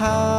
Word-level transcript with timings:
how 0.00 0.29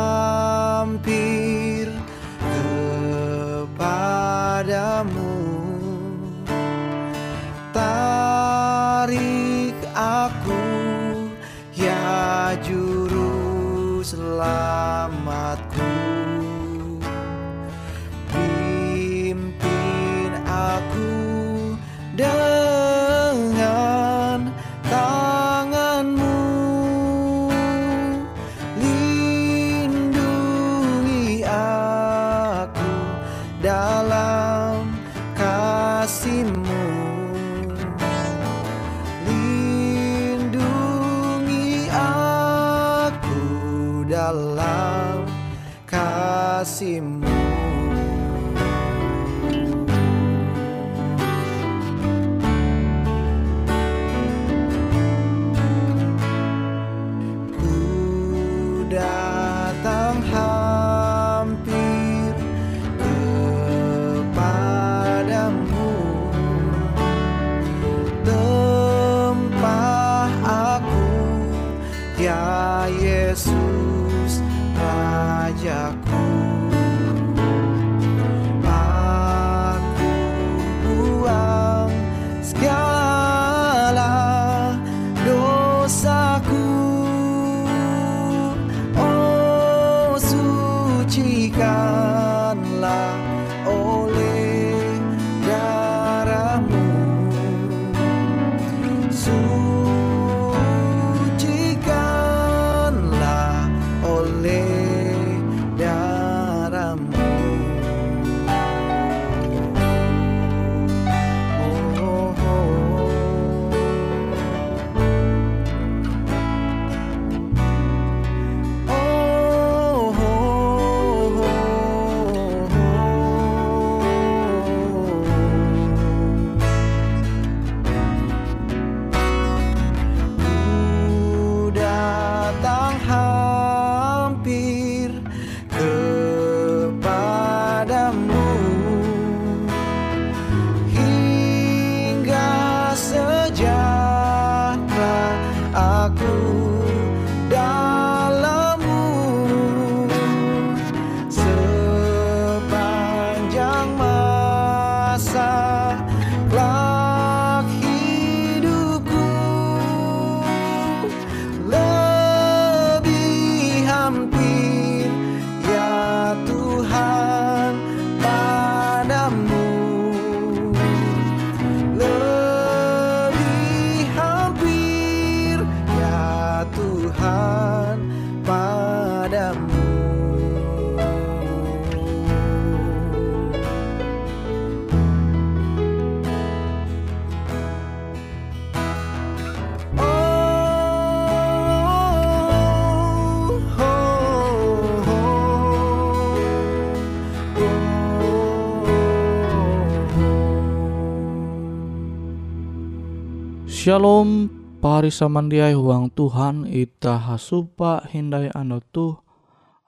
Shalom 203.81 204.45
pari 204.77 205.09
samandiai 205.09 205.73
huang 205.73 206.13
Tuhan 206.13 206.69
ita 206.69 207.17
hasupa 207.17 208.05
hindai 208.13 208.53
ando 208.53 208.77
tu 208.77 209.17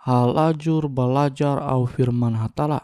halajur 0.01 0.90
belajar 0.90 1.62
au 1.62 1.86
firman 1.86 2.34
hatala. 2.34 2.81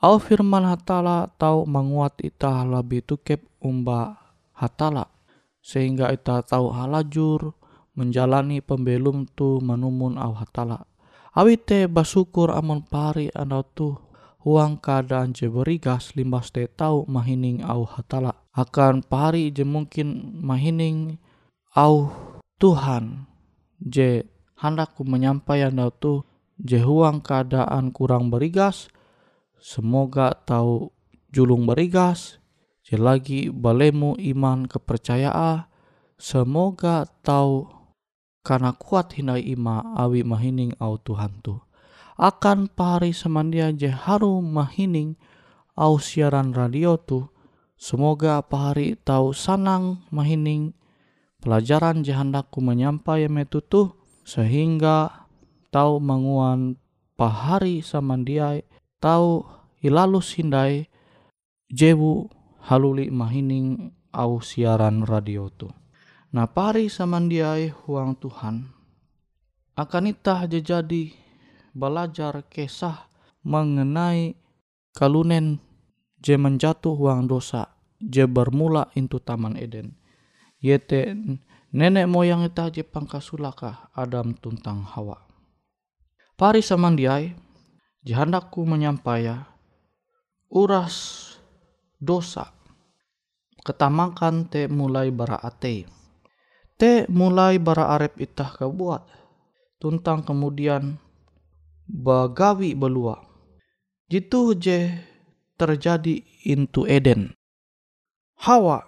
Au 0.00 0.16
firman 0.16 0.64
hatala 0.64 1.28
tau 1.36 1.68
menguat 1.68 2.24
ita 2.24 2.64
lebih 2.64 3.04
tukep 3.04 3.44
umba 3.60 4.16
hatala 4.56 5.12
sehingga 5.60 6.08
ita 6.08 6.40
tahu 6.40 6.72
halajur 6.72 7.52
menjalani 7.92 8.64
pembelum 8.64 9.28
tu 9.36 9.60
menumun 9.60 10.16
au 10.16 10.32
hatala. 10.40 10.88
Awite 11.36 11.84
basukur 11.84 12.48
amon 12.56 12.80
pari 12.80 13.28
ando 13.36 13.60
tu 13.76 13.92
huang 14.46 14.78
keadaan 14.78 15.34
je 15.34 15.50
berigas 15.50 16.14
limbas 16.14 16.54
te 16.54 16.70
tau 16.70 17.02
mahining 17.10 17.66
au 17.66 17.82
hatala. 17.82 18.46
Akan 18.54 19.02
pari 19.02 19.50
je 19.50 19.66
mungkin 19.66 20.38
mahining 20.38 21.18
au 21.74 22.14
Tuhan. 22.62 23.26
Je 23.82 24.22
handakku 24.62 25.02
menyampaikan 25.02 25.74
dau 25.74 25.90
tu. 25.90 26.14
Je 26.62 26.78
huang 26.78 27.20
keadaan 27.20 27.90
kurang 27.90 28.30
berigas 28.30 28.86
semoga 29.58 30.32
tahu 30.46 30.94
julung 31.34 31.66
berigas. 31.66 32.38
Je 32.86 32.94
lagi 32.94 33.50
balemu 33.50 34.14
iman 34.14 34.70
kepercayaan 34.70 35.66
semoga 36.16 37.04
tahu 37.26 37.66
karena 38.46 38.70
kuat 38.78 39.10
hindai 39.18 39.42
ima 39.42 39.82
awi 39.98 40.22
mahining 40.22 40.70
au 40.78 40.94
Tuhan 41.02 41.42
tu 41.42 41.65
akan 42.16 42.72
pari 42.72 43.12
semandia 43.12 43.68
je 43.76 43.92
haru 43.92 44.40
mahining 44.40 45.20
au 45.76 46.00
siaran 46.00 46.56
radio 46.56 46.96
tu 46.96 47.28
semoga 47.76 48.40
pari 48.40 48.96
tahu 48.96 49.36
sanang 49.36 50.00
mahining 50.08 50.72
pelajaran 51.44 52.00
je 52.00 52.16
handakku 52.16 52.64
menyampai 52.64 53.28
metu 53.28 53.60
tu 53.60 53.92
sehingga 54.24 55.28
tahu 55.68 56.00
manguan 56.00 56.80
pahari 57.20 57.84
samandiai 57.84 58.64
tahu 58.96 59.44
ilalus 59.84 60.32
hindai 60.40 60.88
jebu 61.68 62.32
haluli 62.64 63.12
mahining 63.12 63.92
au 64.16 64.40
siaran 64.40 65.04
radio 65.04 65.52
tu. 65.52 65.68
Nah 66.32 66.48
pari 66.48 66.88
samandiai 66.88 67.70
huang 67.70 68.16
Tuhan 68.16 68.72
akan 69.76 70.04
itah 70.08 70.48
jadi 70.48 71.25
belajar 71.76 72.40
kisah 72.48 73.12
mengenai 73.44 74.32
kalunen 74.96 75.60
je 76.24 76.40
menjatuh 76.40 76.96
huang 76.96 77.28
dosa 77.28 77.76
je 78.00 78.24
bermula 78.24 78.88
into 78.96 79.20
taman 79.20 79.60
Eden. 79.60 79.92
Yete 80.56 81.12
nenek 81.76 82.08
moyang 82.08 82.48
ita 82.48 82.72
je 82.72 82.80
pangkasulaka 82.80 83.92
Adam 83.92 84.32
tuntang 84.32 84.88
Hawa. 84.88 85.20
Pari 86.40 86.64
samandiai 86.64 87.36
jahandaku 88.00 88.64
menyampaya 88.64 89.44
uras 90.48 91.28
dosa 92.00 92.56
ketamakan 93.64 94.46
te 94.46 94.70
mulai 94.70 95.10
bara 95.10 95.40
ate 95.42 95.88
te 96.78 97.08
mulai 97.10 97.58
bara 97.58 97.98
arep 97.98 98.20
itah 98.20 98.52
kebuat 98.52 99.02
tuntang 99.80 100.22
kemudian 100.22 101.00
bagawi 101.86 102.74
belua. 102.74 103.22
Jitu 104.06 104.54
je 104.58 104.94
terjadi 105.58 106.22
into 106.46 106.86
Eden. 106.86 107.34
Hawa 108.36 108.84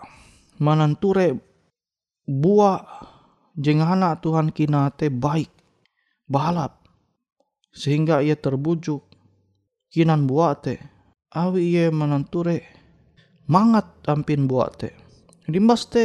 mananture 0.60 1.38
buah 2.28 2.84
jenghana 3.56 4.20
Tuhan 4.20 4.52
kina 4.52 4.92
te 4.92 5.08
baik 5.08 5.48
balap 6.28 6.84
sehingga 7.72 8.20
ia 8.20 8.36
terbujuk 8.36 9.00
kinan 9.88 10.28
buah 10.28 10.54
te 10.60 10.76
awi 11.32 11.72
ia 11.72 11.84
mananture 11.88 12.62
mangat 13.48 13.88
ampin 14.04 14.44
buah 14.44 14.70
te 14.76 14.92
limbas 15.48 15.88
te 15.88 16.04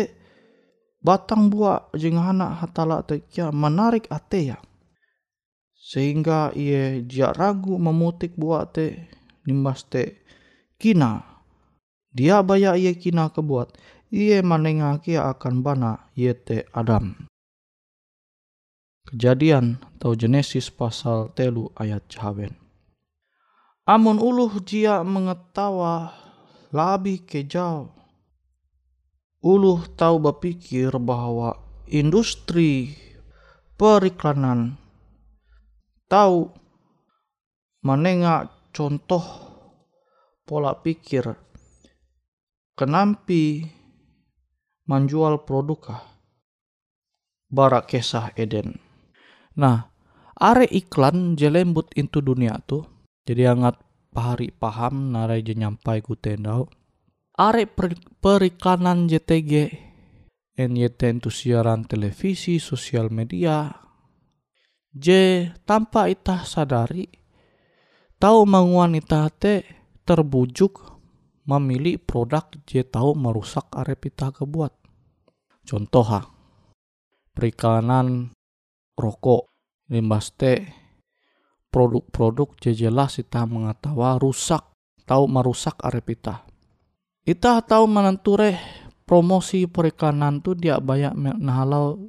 batang 1.03 1.51
buah 1.51 1.91
jenghana 1.93 2.63
hatala 2.63 3.03
te 3.03 3.27
kia 3.27 3.51
menarik 3.51 4.07
ate 4.07 4.39
ya 4.55 4.57
sehingga 5.93 6.49
ia 6.57 7.05
jia 7.05 7.29
ragu 7.29 7.77
memutik 7.77 8.33
buat 8.33 8.73
te 8.73 9.05
nimbas 9.45 9.85
te 9.85 10.25
kina 10.81 11.21
dia 12.09 12.41
baya 12.41 12.73
ia 12.73 12.97
kina 12.97 13.29
kebuat 13.29 13.77
ia 14.09 14.41
manenga 14.41 14.97
kia 15.05 15.29
akan 15.29 15.61
bana 15.61 16.09
ia 16.17 16.33
te 16.33 16.65
Adam. 16.73 17.29
Kejadian 19.05 19.77
atau 20.01 20.17
Genesis 20.17 20.73
pasal 20.73 21.29
telu 21.37 21.69
ayat 21.77 22.01
jahaben 22.09 22.57
Amun 23.85 24.17
uluh 24.17 24.49
jia 24.65 25.05
mengetawa 25.05 26.09
labi 26.73 27.21
kejauh 27.21 27.93
uluh 29.45 29.85
tahu 29.93 30.17
berpikir 30.17 30.89
bahwa 30.97 31.59
industri 31.85 32.97
periklanan 33.77 34.81
tahu. 36.13 36.53
Menengah 37.81 38.69
contoh 38.69 39.25
pola 40.45 40.77
pikir. 40.77 41.33
Kenampi 42.77 43.65
menjual 44.85 45.41
produk 45.41 46.05
barak 47.49 47.89
kesah 47.89 48.33
Eden. 48.37 48.77
Nah, 49.57 49.89
are 50.37 50.65
iklan 50.69 51.37
jelembut 51.37 51.93
into 51.93 52.21
dunia 52.21 52.57
tu, 52.65 52.81
jadi 53.25 53.53
angat 53.53 53.77
pahari 54.09 54.49
paham 54.49 55.13
narai 55.13 55.45
je 55.45 55.53
nyampai 55.53 56.01
ku 56.01 56.17
tendau. 56.17 56.65
Are 57.37 57.65
per, 57.69 57.93
periklanan 58.21 59.05
JTG, 59.05 59.69
NYT 60.57 61.01
itu 61.21 61.29
siaran 61.29 61.85
televisi, 61.85 62.57
sosial 62.57 63.09
media, 63.13 63.82
je 64.93 65.49
tanpa 65.65 66.07
itah 66.07 66.45
sadari. 66.45 67.09
Tahu 68.21 68.47
manguan 68.47 68.95
itah 68.95 69.27
te 69.33 69.67
terbujuk 70.07 70.79
memilih 71.43 71.99
produk 71.99 72.47
je 72.63 72.85
tahu 72.87 73.17
merusak 73.17 73.67
arep 73.75 74.07
itah 74.07 74.31
kebuat. 74.31 74.71
Contoh 75.67 76.07
ha 76.07 76.21
periklanan 77.33 78.31
rokok 78.95 79.49
limbas 79.89 80.31
te 80.37 80.63
produk-produk 81.73 82.53
je 82.61 82.71
jelas 82.85 83.17
itah 83.17 83.49
mengatawa 83.49 84.15
rusak 84.21 84.71
tahu 85.03 85.27
merusak 85.27 85.75
arep 85.83 86.15
itah. 86.15 86.45
Itah 87.27 87.59
tahu 87.59 87.89
menenture 87.89 88.55
promosi 89.03 89.67
periklanan 89.67 90.39
tu 90.39 90.55
dia 90.55 90.79
banyak 90.79 91.15
nahalau 91.39 92.07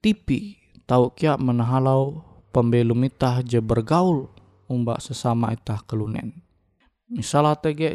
TV 0.00 0.55
tau 0.86 1.12
kia 1.12 1.34
menahalau 1.34 2.22
pembelum 2.54 3.04
itah 3.04 3.42
je 3.42 3.58
bergaul 3.58 4.30
umba 4.70 5.02
sesama 5.02 5.52
itah 5.52 5.82
kelunen. 5.84 6.42
Misalnya 7.10 7.58
tege 7.58 7.90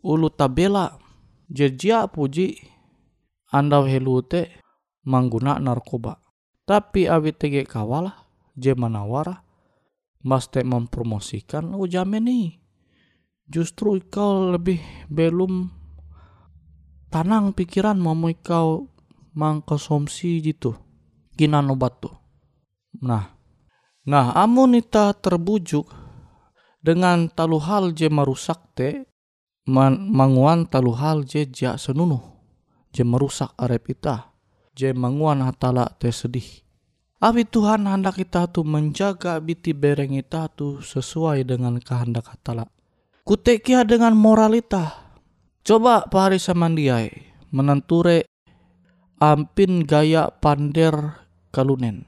ulu 0.00 0.32
tabela 0.32 0.96
je 1.52 1.68
jia 1.72 2.08
puji 2.08 2.56
andau 3.52 3.84
helu 3.84 4.24
te 4.24 4.50
mangguna 5.04 5.60
narkoba. 5.60 6.20
Tapi 6.66 7.06
awi 7.06 7.30
tege 7.36 7.62
kawala 7.62 8.26
je 8.56 8.74
manawara 8.74 9.46
mas 10.26 10.50
te 10.50 10.66
mempromosikan 10.66 11.70
jamin 11.86 12.24
nih 12.26 12.48
justru 13.46 14.02
kau 14.10 14.50
lebih 14.50 14.82
belum 15.06 15.70
tanang 17.14 17.54
pikiran 17.54 17.94
mau 17.94 18.18
kau 18.42 18.90
mangkonsumsi 19.38 20.42
gitu 20.42 20.74
kinan 21.36 21.68
obat. 21.68 22.00
Nah, 23.04 23.36
nah 24.08 24.32
amun 24.32 24.80
ita 24.80 25.12
terbujuk 25.12 25.86
dengan 26.80 27.28
talu 27.28 27.60
hal 27.60 27.92
je 27.92 28.08
merusak 28.08 28.72
te 28.72 29.04
man, 29.68 30.08
manguan 30.08 30.64
talu 30.64 30.96
hal 30.96 31.28
je 31.28 31.44
ja 31.44 31.76
senunuh 31.76 32.22
je 32.96 33.04
merusak 33.04 33.52
arep 33.60 33.92
ita 33.92 34.32
je 34.72 34.96
manguan 34.96 35.44
hatala 35.44 35.92
te 36.00 36.08
sedih. 36.08 36.64
Abi 37.16 37.48
Tuhan 37.48 37.88
hendak 37.88 38.20
kita 38.20 38.44
tu 38.52 38.60
menjaga 38.60 39.40
biti 39.40 39.72
bereng 39.72 40.20
kita 40.20 40.52
tu 40.52 40.84
sesuai 40.84 41.48
dengan 41.48 41.80
kehendak 41.80 42.28
hatala. 42.28 42.68
Kutekia 43.24 43.88
dengan 43.88 44.12
moralita. 44.12 45.16
Coba 45.66 46.06
pahari 46.06 46.38
samandiai 46.38 47.10
menenture 47.50 48.28
ampin 49.18 49.82
gaya 49.88 50.28
pander 50.28 51.25
kalunen. 51.56 52.04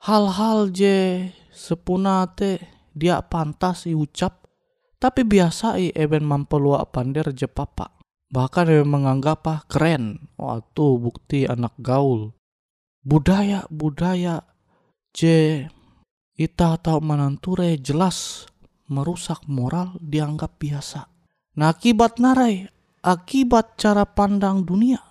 Hal-hal 0.00 0.72
je 0.72 1.28
sepuna 1.52 2.24
te 2.32 2.56
dia 2.96 3.20
pantas 3.20 3.84
ucap 3.84 4.42
tapi 4.96 5.26
biasa 5.26 5.82
i 5.82 5.90
eben 5.92 6.24
mampelua 6.24 6.86
pander 6.88 7.34
je 7.36 7.50
papa. 7.50 7.92
Bahkan 8.32 8.70
eben 8.70 8.88
menganggap 8.88 9.44
ah 9.50 9.60
keren. 9.66 10.30
Wah 10.40 10.62
tuh 10.72 10.96
bukti 10.96 11.44
anak 11.44 11.76
gaul. 11.82 12.32
Budaya 13.02 13.66
budaya 13.68 14.46
je 15.10 15.66
ita 16.38 16.78
atau 16.80 17.02
menanture 17.02 17.76
jelas 17.82 18.48
merusak 18.88 19.42
moral 19.50 19.98
dianggap 19.98 20.56
biasa. 20.62 21.10
Nah 21.58 21.74
akibat 21.74 22.16
narai, 22.22 22.70
akibat 23.02 23.76
cara 23.76 24.06
pandang 24.06 24.64
dunia. 24.64 25.02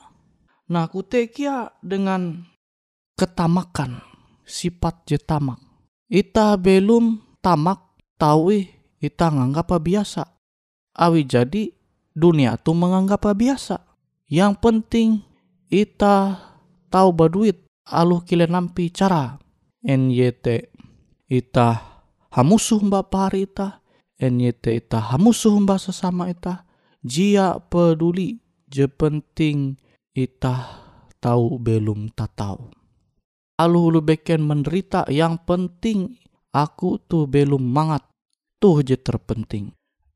Nah 0.72 0.88
kutekia 0.88 1.76
dengan 1.84 2.51
ketamakan, 3.16 4.02
sifat 4.46 5.08
je 5.08 5.18
tamak. 5.22 5.60
Ita 6.12 6.60
belum 6.60 7.40
tamak 7.40 7.80
tahu 8.20 8.54
ita 9.02 9.28
nganggap 9.34 9.80
biasa. 9.80 10.28
Awi 10.92 11.24
jadi 11.26 11.72
dunia 12.12 12.60
tuh 12.60 12.76
menganggap 12.76 13.32
biasa. 13.32 13.80
Yang 14.28 14.54
penting 14.60 15.10
ita 15.72 16.38
tahu 16.92 17.10
baduit 17.16 17.64
aluh 17.88 18.22
kile 18.24 18.46
nampi 18.46 18.92
cara. 18.92 19.40
NYT 19.82 20.70
ita 21.32 21.68
hamusuh 22.30 22.84
mbak 22.84 23.10
pari 23.10 23.50
ita. 23.50 23.82
NYT 24.22 24.86
ita 24.86 25.00
hamusuh 25.16 25.58
mbak 25.58 25.82
sesama 25.82 26.30
ita. 26.30 26.68
Jia 27.02 27.58
peduli 27.58 28.38
je 28.70 28.86
penting 28.86 29.80
ita 30.14 30.70
tahu 31.18 31.58
belum 31.58 32.14
tak 32.14 32.38
tahu. 32.38 32.81
Aluh 33.62 33.94
lu 33.94 34.02
beken 34.02 34.42
menderita 34.42 35.06
yang 35.06 35.38
penting 35.46 36.18
aku 36.50 36.98
tuh 37.06 37.30
belum 37.30 37.62
mangat. 37.62 38.02
Tuh 38.58 38.82
je 38.82 38.98
terpenting. 38.98 39.70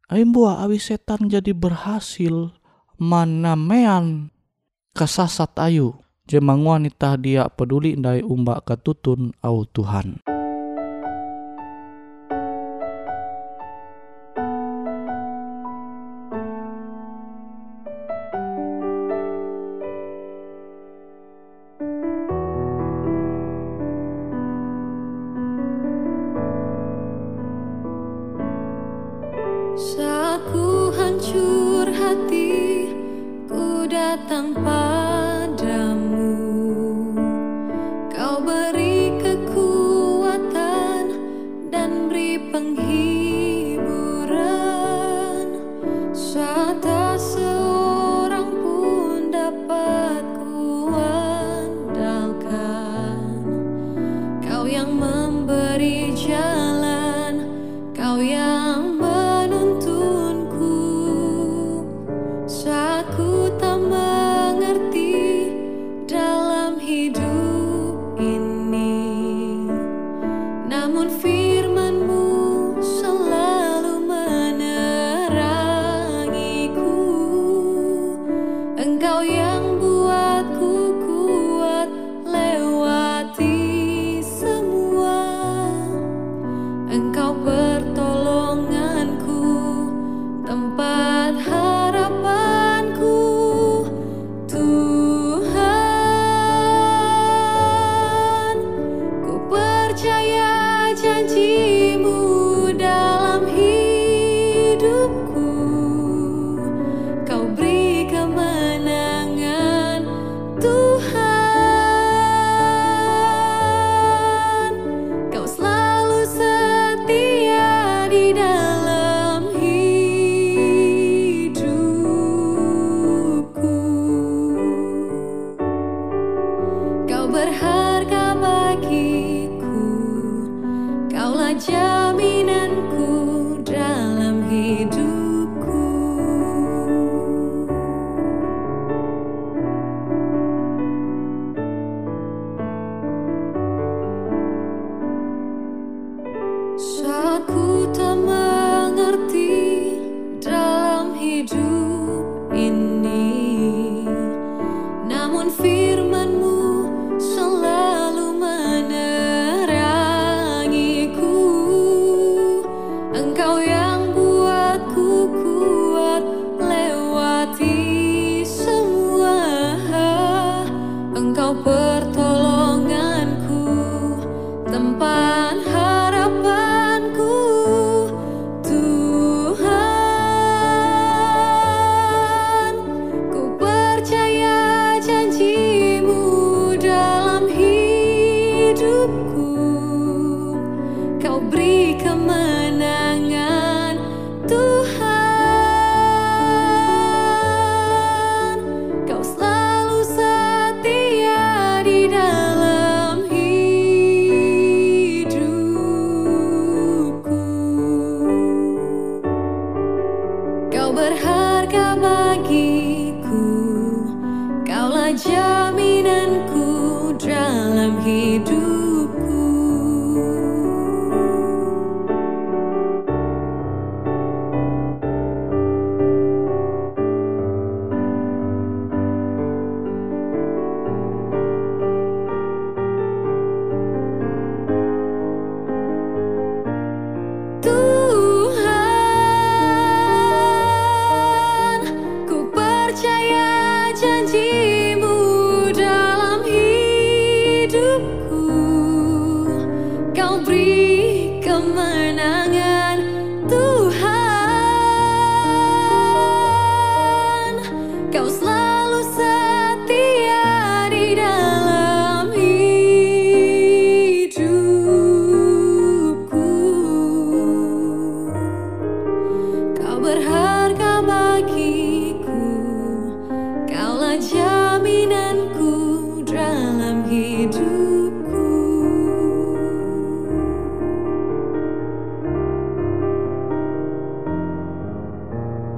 Aimbua 0.10 0.66
awi 0.66 0.82
setan 0.82 1.30
jadi 1.30 1.54
berhasil 1.54 2.50
mana 2.98 3.54
mean 3.54 4.34
kesasat 4.98 5.54
ayu. 5.62 5.94
Jemang 6.26 6.66
wanita 6.66 7.22
dia 7.22 7.46
peduli 7.46 7.94
ndai 7.94 8.26
umbak 8.26 8.66
ketutun 8.66 9.38
au 9.46 9.62
Tuhan. 9.70 10.26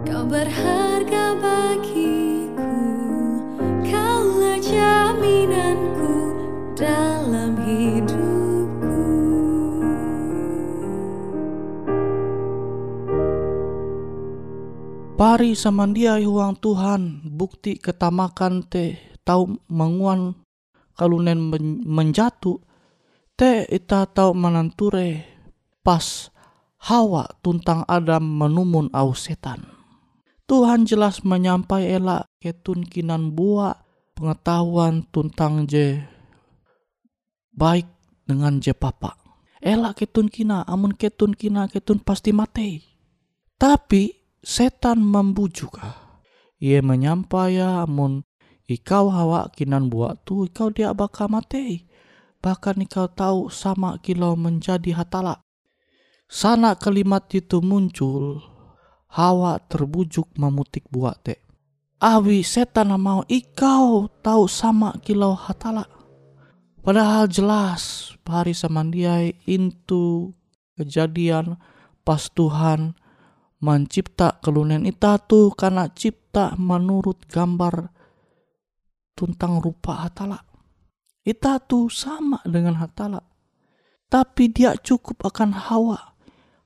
Kau 0.08 0.24
berharga 0.24 1.36
bagiku 1.36 2.76
Kaulah 3.84 4.56
jaminanku 4.56 6.12
dalam 6.80 7.60
hidupku 7.60 9.04
Pari 15.20 15.52
samandiai 15.60 16.24
huang 16.24 16.56
Tuhan 16.56 17.28
Bukti 17.28 17.76
ketamakan 17.76 18.64
teh 18.64 18.96
Tau 19.28 19.60
menguan 19.68 20.40
Kalunen 20.96 21.52
men 21.52 21.84
menjatuh 21.84 22.64
Te 23.36 23.68
ita 23.70 24.08
tau 24.10 24.34
mananture. 24.34 25.22
Pas 25.86 26.32
Hawa 26.90 27.28
tuntang 27.46 27.86
Adam 27.86 28.26
menumun 28.26 28.90
au 28.90 29.14
setan. 29.14 29.77
Tuhan 30.48 30.88
jelas 30.88 31.28
menyampai 31.28 31.92
elak 31.92 32.32
ketun 32.40 32.88
kinan 32.88 33.36
buah 33.36 33.84
pengetahuan 34.16 35.04
tuntang 35.12 35.68
je 35.68 36.00
baik 37.52 37.84
dengan 38.24 38.64
je 38.64 38.72
papa. 38.72 39.20
Elak 39.60 40.00
ketun 40.00 40.32
kina, 40.32 40.64
amun 40.64 40.96
ketun 40.96 41.36
kina 41.36 41.68
ketun 41.68 42.00
pasti 42.00 42.32
mati. 42.32 42.80
Tapi 43.60 44.16
setan 44.40 45.04
membujuk. 45.04 45.84
Ia 46.64 46.80
menyampai 46.80 47.60
ya 47.60 47.84
amun 47.84 48.24
ikau 48.72 49.12
hawa 49.12 49.52
kinan 49.52 49.92
buat 49.92 50.24
tu 50.24 50.48
ikau 50.48 50.72
dia 50.72 50.96
bakal 50.96 51.28
mati. 51.28 51.92
Bahkan 52.40 52.88
ikau 52.88 53.12
tahu 53.12 53.52
sama 53.52 54.00
kilau 54.00 54.40
menjadi 54.40 54.96
hatala. 54.96 55.44
Sana 56.32 56.80
kalimat 56.80 57.28
itu 57.36 57.60
muncul, 57.60 58.40
Hawa 59.08 59.60
terbujuk 59.64 60.36
memutik 60.36 60.88
buah 60.92 61.16
te. 61.16 61.40
Awi 61.98 62.46
setan 62.46 62.94
mau 63.02 63.26
ikau 63.26 64.12
tahu 64.22 64.46
sama 64.46 64.94
kilau 65.02 65.34
hatala. 65.34 65.88
Padahal 66.84 67.26
jelas 67.28 68.14
pari 68.22 68.54
samandiai 68.54 69.34
itu 69.50 70.32
kejadian 70.78 71.58
pas 72.06 72.30
Tuhan 72.32 72.94
mencipta 73.58 74.38
kelunen 74.40 74.86
ita 74.86 75.18
tu 75.18 75.50
karena 75.52 75.90
cipta 75.90 76.54
menurut 76.56 77.26
gambar 77.26 77.90
tuntang 79.18 79.58
rupa 79.58 80.06
hatala. 80.06 80.46
Ita 81.26 81.60
tu 81.60 81.90
sama 81.92 82.40
dengan 82.46 82.78
hatala. 82.80 83.20
Tapi 84.08 84.48
dia 84.48 84.78
cukup 84.80 85.28
akan 85.28 85.52
hawa 85.52 86.16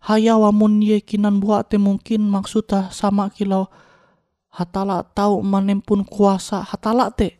hayawa 0.01 0.50
mun 0.50 0.81
ye 0.81 1.00
kinan 1.00 1.38
buat 1.38 1.70
te 1.70 1.77
mungkin 1.77 2.25
maksudnya 2.25 2.89
sama 2.89 3.29
kilau 3.29 3.70
hatala 4.50 5.05
tahu 5.05 5.46
menempun 5.46 6.03
kuasa 6.03 6.65
hatala 6.65 7.13
te. 7.13 7.38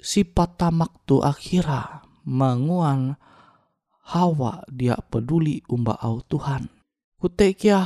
Sifat 0.00 0.56
tamak 0.56 1.04
tu 1.04 1.20
akhira 1.20 2.00
menguan 2.24 3.20
hawa 4.00 4.64
dia 4.72 4.96
peduli 4.96 5.60
umba 5.68 5.92
au 6.00 6.24
Tuhan. 6.24 6.72
Kutekia 7.20 7.84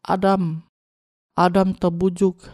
Adam 0.00 0.64
Adam 1.36 1.76
terbujuk 1.76 2.48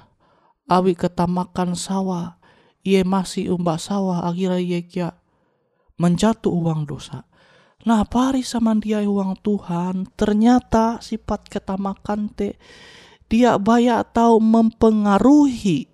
awi 0.67 0.99
ketamakan 0.99 1.79
sawa 1.79 2.43
ia 2.83 3.07
masih 3.07 3.55
umba 3.55 3.79
sawa 3.79 4.27
akhirnya 4.27 4.59
ia 4.59 4.81
kia 4.83 5.09
menjatuh 5.99 6.51
uang 6.51 6.91
dosa 6.91 7.27
Nah, 7.87 8.03
pari 8.03 8.43
sama 8.43 8.75
dia 8.75 9.07
uang 9.07 9.39
Tuhan, 9.39 10.11
ternyata 10.19 10.99
sifat 10.99 11.47
ketamakan 11.47 12.27
te 12.35 12.59
dia 13.31 13.55
banyak 13.61 14.09
tahu 14.11 14.41
mempengaruhi 14.41 15.87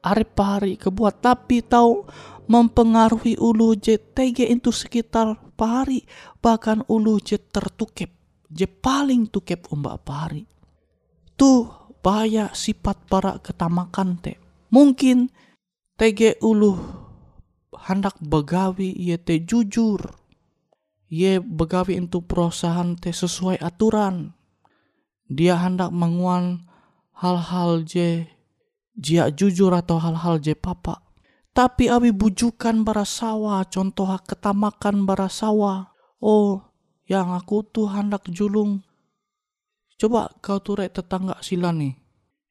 hari 0.00 0.26
pari 0.26 0.74
kebuat 0.80 1.20
tapi 1.20 1.60
tahu 1.60 2.08
mempengaruhi 2.50 3.38
ulu 3.38 3.76
JTG 3.76 4.48
itu 4.48 4.72
sekitar 4.74 5.38
pari 5.54 6.02
bahkan 6.40 6.82
ulu 6.88 7.20
je 7.20 7.38
tertukep 7.38 8.10
je 8.50 8.66
paling 8.66 9.30
tukep 9.30 9.70
umbak 9.70 10.02
pari. 10.02 10.42
Tuh 11.38 11.94
banyak 12.02 12.52
sifat 12.56 13.06
para 13.06 13.38
ketamakan 13.38 14.18
te. 14.18 14.34
Mungkin 14.74 15.30
TG 15.94 16.42
ulu 16.42 16.74
hendak 17.86 18.18
begawi 18.18 18.90
ia 18.98 19.20
te 19.20 19.38
jujur 19.46 20.19
ye 21.10 21.42
begawi 21.42 21.98
untuk 21.98 22.30
perusahaan 22.30 22.94
teh 22.94 23.10
sesuai 23.10 23.58
aturan. 23.58 24.32
Dia 25.26 25.58
hendak 25.58 25.90
menguan 25.90 26.70
hal-hal 27.18 27.82
je 27.82 28.30
jia 28.94 29.28
jujur 29.34 29.74
atau 29.74 29.98
hal-hal 29.98 30.38
je 30.38 30.54
papa. 30.54 31.02
Tapi 31.50 31.90
abi 31.90 32.14
bujukan 32.14 32.86
bara 32.86 33.02
sawa, 33.02 33.66
contoh 33.66 34.06
ketamakan 34.22 35.02
bara 35.02 35.26
sawa. 35.26 35.90
Oh, 36.22 36.62
yang 37.10 37.34
aku 37.34 37.66
tuh 37.66 37.90
hendak 37.90 38.30
julung. 38.30 38.86
Coba 39.98 40.30
kau 40.38 40.62
tuh 40.62 40.86
tetangga 40.86 41.42
sila 41.42 41.74
nih. 41.74 41.98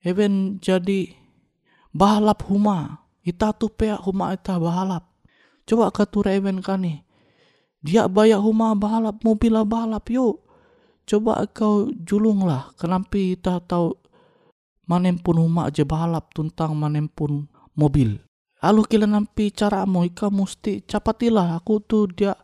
Even 0.04 0.60
jadi 0.60 1.16
bahalap 1.96 2.44
huma. 2.52 3.08
Ita 3.24 3.56
tuh 3.56 3.72
pea 3.72 3.96
huma 4.04 4.36
ita 4.36 4.60
bahalap. 4.60 5.08
Coba 5.64 5.96
kau 5.96 6.04
tuh 6.06 6.28
even 6.28 6.60
kan 6.60 6.84
nih 6.84 7.09
dia 7.80 8.12
bayar 8.12 8.44
rumah 8.44 8.76
balap, 8.76 9.24
mobil 9.24 9.56
balap, 9.64 10.04
yuk. 10.12 10.44
Coba 11.08 11.48
kau 11.50 11.90
julunglah, 11.90 12.76
kenapa 12.78 13.18
kita 13.18 13.64
tahu 13.66 13.98
manempun 14.86 15.42
rumah 15.42 15.72
aja 15.72 15.82
balap 15.88 16.30
tuntang 16.36 16.78
manempun 16.78 17.50
mobil. 17.74 18.22
Lalu 18.60 18.82
kila 18.86 19.08
nampi 19.08 19.50
caramu, 19.50 20.06
ika 20.06 20.28
mesti 20.30 20.84
capatilah 20.84 21.58
aku 21.58 21.80
tuh 21.82 22.12
dia 22.12 22.36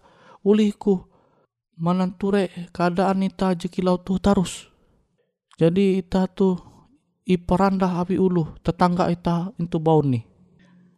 ulihku 0.42 1.04
mananture 1.76 2.48
keadaan 2.72 3.28
ita 3.28 3.54
aja 3.54 3.68
kilau 3.68 4.00
tuh 4.00 4.18
terus. 4.24 4.72
Jadi 5.60 6.00
ita 6.00 6.26
tuh 6.32 6.56
iparandah 7.28 8.02
awi 8.02 8.16
ulu 8.16 8.56
tetangga 8.64 9.12
ita 9.12 9.52
itu 9.60 9.78
bau 9.78 10.00
nih. 10.00 10.24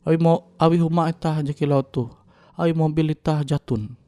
Awi 0.05 0.17
mau 0.21 0.53
awi 0.61 0.77
rumah 0.79 1.09
ita 1.09 1.41
aja 1.41 1.51
kilau 1.51 1.81
tuh. 1.81 2.13
Awi 2.55 2.71
mobil 2.77 3.11
ita 3.11 3.41
jatun 3.41 4.06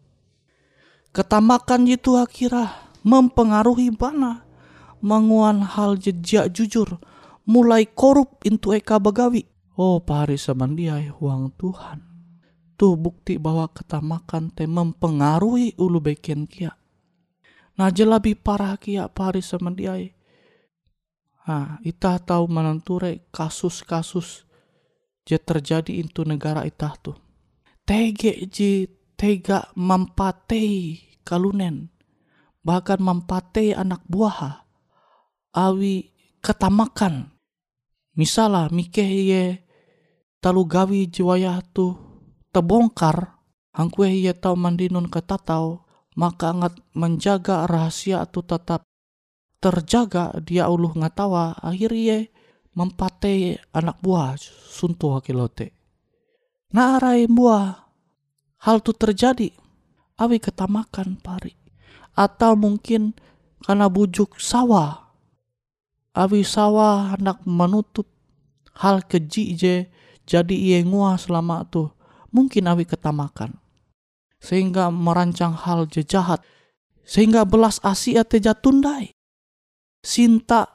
Ketamakan 1.09 1.89
itu 1.89 2.13
akhirnya 2.15 2.93
mempengaruhi 3.01 3.89
mana 3.95 4.45
menguan 5.01 5.63
hal 5.63 5.97
jejak 5.97 6.53
jujur 6.53 7.01
mulai 7.49 7.89
korup 7.89 8.43
into 8.45 8.75
eka 8.75 9.01
bagawi. 9.01 9.49
Oh 9.79 10.03
pari 10.03 10.37
samandiai 10.37 11.09
uang 11.09 11.55
Tuhan. 11.57 11.99
Tuh 12.79 12.95
bukti 12.95 13.41
bahwa 13.41 13.67
ketamakan 13.73 14.53
te 14.53 14.69
mempengaruhi 14.69 15.75
ulu 15.81 15.99
beken 15.99 16.45
kia. 16.45 16.77
Nah 17.79 17.89
lebih 17.89 18.37
parah 18.39 18.75
kia 18.75 19.07
pari 19.07 19.39
samandiai. 19.39 20.19
Nah, 21.49 21.81
ita 21.81 22.21
tahu 22.21 22.45
menenture 22.45 23.25
kasus-kasus 23.33 24.45
je 25.25 25.33
terjadi 25.41 26.05
itu 26.05 26.21
negara 26.21 26.61
itah 26.61 26.93
tuh. 26.93 27.17
Tege 27.89 28.37
ji 28.45 28.85
tega 29.19 29.67
mampatei 29.75 30.95
kalunen 31.27 31.91
bahkan 32.63 33.03
mampatei 33.03 33.75
anak 33.75 33.99
buah 34.07 34.63
awi 35.51 36.15
ketamakan 36.39 37.35
misalnya 38.15 38.71
mikeh 38.71 39.11
ye 39.11 39.43
talu 40.39 40.63
gawi 40.63 41.11
jiwaya 41.11 41.59
tu 41.75 41.99
tebongkar 42.55 43.35
hangkue 43.75 44.07
ye 44.07 44.31
tau 44.31 44.55
mandinun 44.55 45.11
ketatau 45.11 45.83
maka 46.15 46.55
ngat 46.55 46.79
menjaga 46.95 47.67
rahasia 47.67 48.23
tu 48.31 48.39
tetap 48.43 48.87
terjaga 49.59 50.31
dia 50.39 50.71
uluh 50.71 50.95
ngatawa 50.95 51.59
akhir 51.59 51.91
ye 51.91 52.17
mempatei 52.71 53.59
anak 53.75 53.99
buah 53.99 54.39
suntuh 54.71 55.19
hakilote. 55.19 55.75
Nah 56.71 56.95
arai 56.95 57.27
buah 57.27 57.88
hal 58.63 58.83
itu 58.83 58.91
terjadi. 58.95 59.49
Awi 60.19 60.37
ketamakan 60.39 61.15
pari. 61.19 61.55
Atau 62.15 62.59
mungkin 62.59 63.15
karena 63.63 63.87
bujuk 63.87 64.39
sawah. 64.39 65.15
Awi 66.11 66.43
sawah 66.43 67.15
hendak 67.15 67.39
menutup 67.47 68.07
hal 68.75 69.03
keji 69.03 69.55
je 69.55 69.75
jadi 70.27 70.55
ia 70.55 70.79
ngua 70.83 71.15
selama 71.15 71.63
tu. 71.67 71.87
Mungkin 72.35 72.67
awi 72.67 72.83
ketamakan. 72.83 73.55
Sehingga 74.39 74.91
merancang 74.91 75.55
hal 75.55 75.87
je 75.87 76.03
jahat. 76.03 76.43
Sehingga 77.07 77.47
belas 77.47 77.81
asia 77.81 78.21
te 78.21 78.37
jatundai 78.37 79.15
sinta 79.99 80.67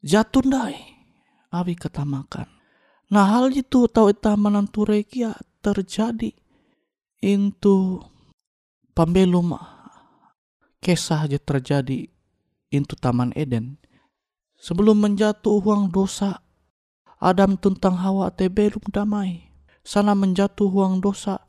jatundai 0.00 0.76
awi 1.52 1.74
ketamakan. 1.76 2.48
Nah 3.12 3.28
hal 3.28 3.52
itu 3.52 3.84
tahu 3.88 4.12
ita 4.12 4.32
menanture 4.40 5.04
kia 5.04 5.36
terjadi 5.60 6.32
itu 7.22 8.02
pembelum 8.98 9.54
kisah 10.82 11.24
aja 11.24 11.38
terjadi 11.38 12.10
itu 12.74 12.94
Taman 12.98 13.30
Eden. 13.38 13.78
Sebelum 14.58 14.98
menjatuh 14.98 15.62
uang 15.62 15.94
dosa, 15.94 16.42
Adam 17.22 17.54
tentang 17.58 17.98
Hawa 17.98 18.34
te 18.34 18.50
belum 18.50 18.90
damai. 18.90 19.46
Sana 19.82 20.14
menjatuh 20.14 20.70
uang 20.70 21.02
dosa 21.02 21.42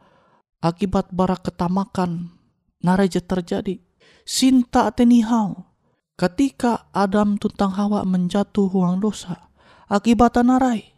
akibat 0.62 1.14
bara 1.14 1.38
ketamakan 1.38 2.34
nareja 2.82 3.22
terjadi. 3.22 3.82
Sinta 4.26 4.90
tenihau. 4.94 5.74
Ketika 6.14 6.90
Adam 6.94 7.42
tentang 7.42 7.74
Hawa 7.74 8.06
menjatuh 8.06 8.70
uang 8.70 9.02
dosa, 9.02 9.50
Akibat 9.94 10.42
narai. 10.42 10.90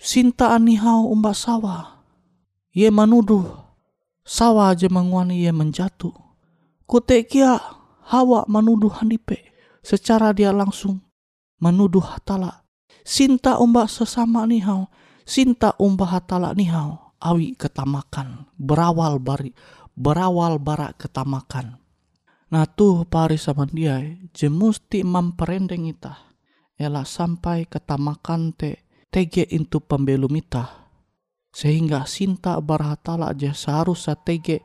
Sinta 0.00 0.56
anihau 0.56 1.12
umba 1.12 1.36
sawa. 1.36 2.00
Ye 2.72 2.88
manuduh. 2.88 3.67
Sawa 4.28 4.76
aja 4.76 4.92
menguani 4.92 5.48
ye 5.48 5.52
menjatuh. 5.56 6.12
Kute 6.84 7.24
kia 7.24 7.56
hawa 8.12 8.44
manuduh 8.44 8.92
handipe. 9.00 9.40
Secara 9.80 10.36
dia 10.36 10.52
langsung 10.52 11.00
menuduh 11.64 12.04
hatala. 12.04 12.68
Sinta 13.08 13.56
umba 13.56 13.88
sesama 13.88 14.44
nihau. 14.44 14.92
Sinta 15.24 15.72
umba 15.80 16.04
hatala 16.12 16.52
nihau. 16.52 17.16
Awi 17.24 17.56
ketamakan. 17.56 18.44
Berawal 18.60 19.16
bari. 19.16 19.56
Berawal 19.96 20.60
bara 20.60 20.92
ketamakan. 20.92 21.80
Nah 22.48 22.64
tuh 22.64 23.04
pari 23.04 23.36
sama 23.36 23.68
dia, 23.68 24.00
je 24.32 24.48
musti 24.48 25.04
memperendeng 25.04 25.84
ita. 25.84 26.16
Ela 26.80 27.04
sampai 27.04 27.68
ketamakan 27.68 28.56
te 28.56 28.88
tege 29.12 29.44
into 29.52 29.84
pembelum 29.84 30.32
ita. 30.32 30.87
Sehingga 31.52 32.04
sinta 32.04 32.56
barhatala 32.60 33.32
aja 33.32 33.56
seharusnya 33.56 34.14
tege 34.16 34.62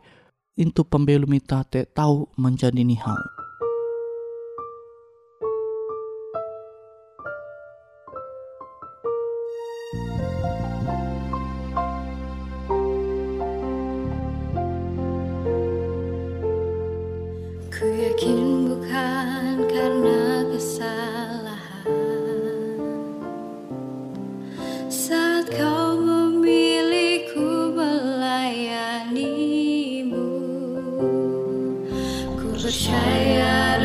into 0.60 0.86
pembelum 0.86 1.32
ita 1.34 1.65
te 1.65 1.88
tahu 1.89 2.30
menjadi 2.38 2.84
nihau. 2.86 3.43
Ku 32.63 32.71
percaya 32.71 33.76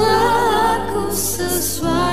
utuslah 0.00 0.80
aku 0.80 2.09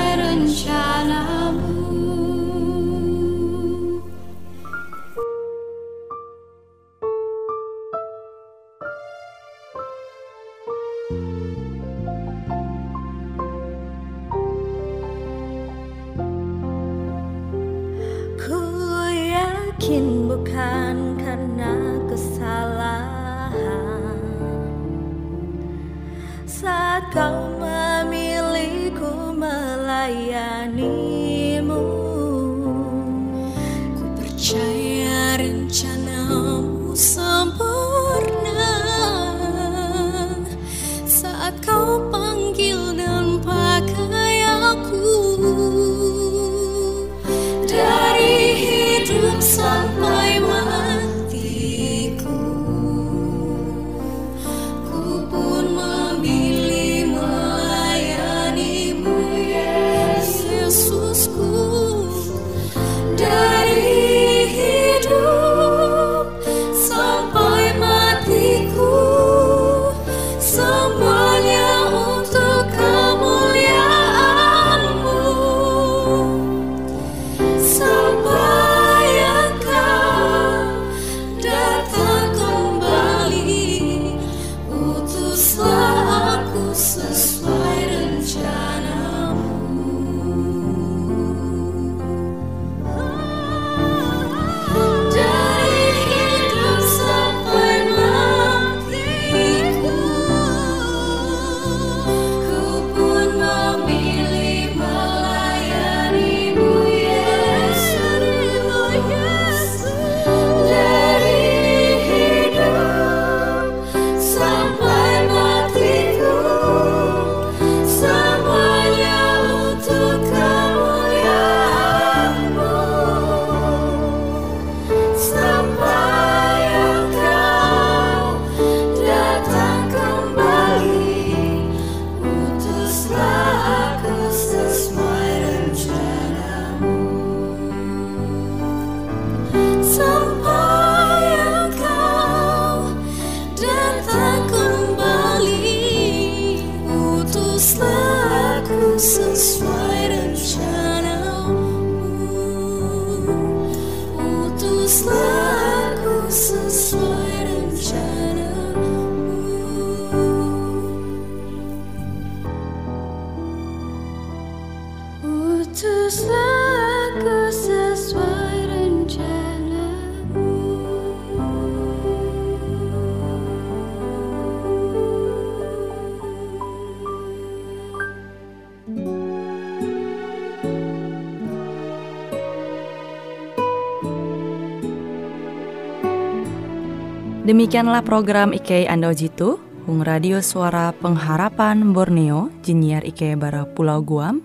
Demikianlah 187.48 188.04
program 188.04 188.52
IK 188.52 188.84
Ando 188.92 189.08
Jitu, 189.16 189.56
Hung 189.88 190.04
Radio 190.04 190.44
Suara 190.44 190.92
Pengharapan 190.92 191.96
Borneo, 191.96 192.52
Jinnyar 192.60 193.08
IK 193.08 193.40
Bara 193.40 193.64
Pulau 193.64 194.04
Guam, 194.04 194.44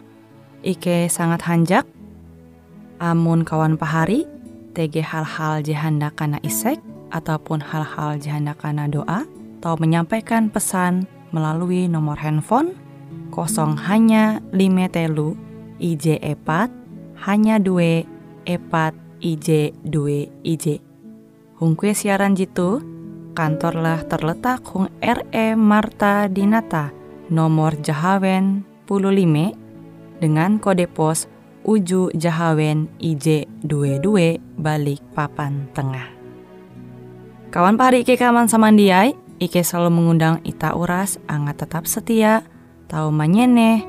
IK 0.64 1.12
sangat 1.12 1.44
hanjak, 1.44 1.86
amun 3.04 3.44
kawan 3.44 3.76
pahari, 3.76 4.24
TG 4.74 5.04
hal-hal 5.04 5.60
jihanda 5.62 6.10
kana 6.16 6.40
isek, 6.42 6.80
ataupun 7.12 7.62
hal-hal 7.62 8.18
jihanda 8.18 8.56
kana 8.56 8.88
doa, 8.88 9.28
atau 9.60 9.76
menyampaikan 9.80 10.48
pesan 10.52 11.08
melalui 11.32 11.88
nomor 11.88 12.20
handphone 12.20 12.76
kosong 13.32 13.80
hanya 13.88 14.44
5 14.52 14.92
telu 14.92 15.40
IJ 15.80 16.20
epat 16.20 16.68
hanya 17.24 17.58
2 17.58 18.04
epat 18.44 18.94
IJ 19.24 19.72
2 19.88 20.30
IJ. 20.44 20.84
Hung 21.58 21.80
kue 21.80 21.96
siaran 21.96 22.36
jitu, 22.36 22.84
kantorlah 23.34 24.04
terletak 24.06 24.68
Hung 24.68 24.92
RE 25.00 25.48
Marta 25.56 26.28
Dinata, 26.28 26.92
nomor 27.32 27.80
Jahawen 27.80 28.68
15 28.86 29.63
dengan 30.24 30.56
kode 30.56 30.88
pos 30.88 31.28
Uju 31.68 32.16
Jahawen 32.16 32.88
IJ 33.04 33.48
22 33.68 34.40
balik 34.56 35.04
papan 35.12 35.68
tengah. 35.76 36.08
Kawan 37.52 37.76
pahari 37.76 38.08
Ike 38.08 38.16
kaman 38.16 38.48
samandiai, 38.48 39.16
Ike 39.40 39.64
selalu 39.64 40.00
mengundang 40.00 40.40
Ita 40.48 40.76
Uras, 40.76 41.20
angga 41.28 41.54
tetap 41.56 41.88
setia, 41.88 42.44
tahu 42.88 43.12
manyene, 43.12 43.84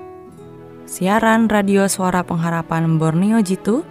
siaran 0.86 1.46
radio 1.46 1.86
suara 1.86 2.26
pengharapan 2.26 2.98
Borneo 2.98 3.42
Jitu, 3.42 3.86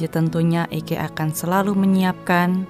je 0.00 0.08
tentunya 0.08 0.64
Ike 0.72 0.96
akan 0.96 1.32
selalu 1.32 1.76
menyiapkan 1.76 2.64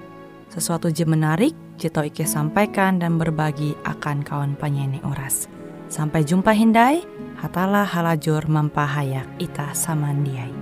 sesuatu 0.50 0.90
je 0.90 1.06
menarik, 1.06 1.54
tau 1.78 2.02
Ike 2.02 2.26
sampaikan 2.26 2.98
dan 2.98 3.16
berbagi 3.22 3.78
akan 3.86 4.26
kawan 4.26 4.52
penyanyi 4.58 4.98
Uras. 5.06 5.46
Sampai 5.86 6.26
jumpa 6.26 6.54
Hindai, 6.54 7.02
hatalah 7.40 7.88
halajur 7.88 8.44
mempahayak 8.44 9.24
ita 9.40 9.72
samandiai. 9.72 10.52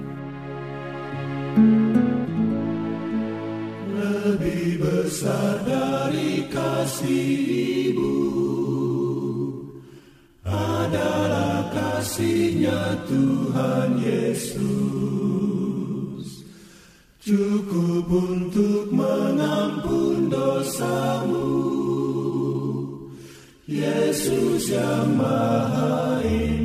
Lebih 3.98 4.78
besar 4.78 5.66
dari 5.66 6.46
kasih 6.46 7.34
ibu 7.90 8.14
adalah 10.46 11.66
kasihnya 11.74 13.02
Tuhan 13.10 13.98
Yesus. 13.98 14.66
Cukup 17.18 18.06
untuk 18.06 18.94
mengampun 18.94 20.30
dosamu. 20.30 21.50
Yesus 23.68 24.72
yang 24.72 25.12
maha 25.20 26.24
indah. 26.24 26.57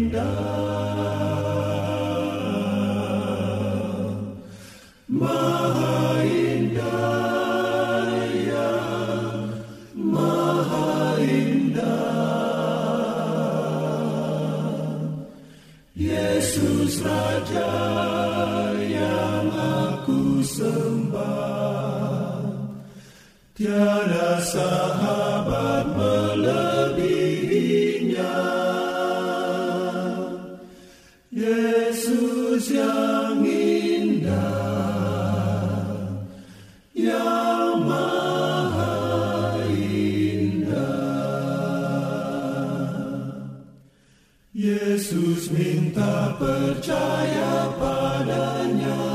Minta 45.54 46.34
percaya 46.42 47.70
padanya. 47.78 49.06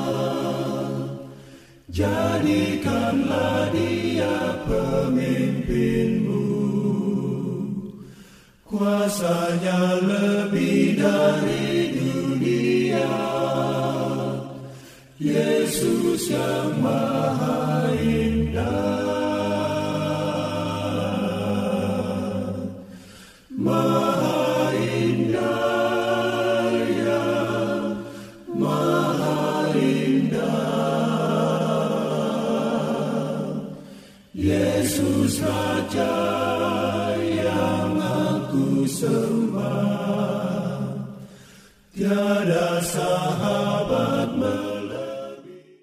Jadikanlah 1.90 3.74
dia 3.74 4.38
pemimpinmu. 4.70 6.46
Kuasanya 8.62 9.98
lebih 10.06 10.94
dari 11.02 11.98
dunia. 11.98 13.10
Yesus 15.18 16.30
yang 16.30 16.78
maha 16.78 17.90
indah 17.98 19.07